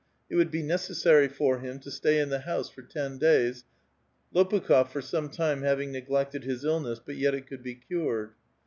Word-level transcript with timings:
It 0.31 0.35
would 0.35 0.49
be 0.49 0.63
necessary 0.63 1.27
for 1.27 1.59
him 1.59 1.77
to 1.81 1.91
sta}' 1.91 2.17
in 2.19 2.29
the 2.29 2.39
house 2.39 2.71
for 2.71 2.81
ten 2.81 3.19
days, 3.19 3.65
Lopukh6f 4.33 4.87
for 4.89 4.99
some 4.99 5.29
time 5.29 5.61
having 5.61 5.91
neglected 5.91 6.43
his 6.43 6.65
illness, 6.65 6.99
but 6.99 7.17
yet 7.17 7.35
it 7.35 7.45
could 7.45 7.61
be 7.61 7.75
cured. 7.75 8.31